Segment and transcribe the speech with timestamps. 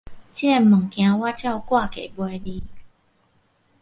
[0.33, 2.63] 這个物件我照割價賣你